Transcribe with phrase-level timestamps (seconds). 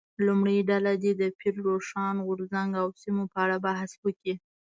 [0.25, 4.35] لومړۍ ډله دې د پیر روښان غورځنګ او سیمو په اړه بحث وکړي.